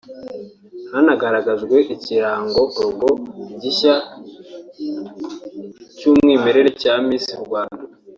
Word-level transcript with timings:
Hanagaragajwe 0.91 1.75
ikirango(logo) 1.95 3.07
gishya 3.61 3.93
cy'umwimerere 5.97 6.69
cya 6.81 6.93
Miss 7.07 7.25
Rwanda 7.45 7.83